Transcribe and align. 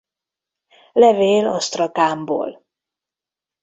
Levél 0.93 1.47
Asztrakánból. 1.47 2.65